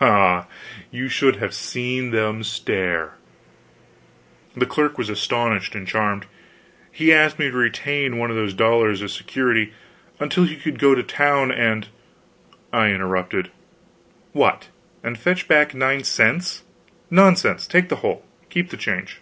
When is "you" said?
0.92-1.08